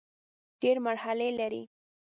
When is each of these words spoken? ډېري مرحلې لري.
ډېري 0.61 0.81
مرحلې 0.87 1.29
لري. 1.39 1.63